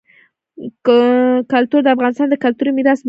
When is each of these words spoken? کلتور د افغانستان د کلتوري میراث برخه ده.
کلتور 1.51 1.81
د 1.83 1.87
افغانستان 1.95 2.27
د 2.29 2.35
کلتوري 2.43 2.71
میراث 2.77 2.85
برخه 2.91 2.97
ده. 2.97 2.99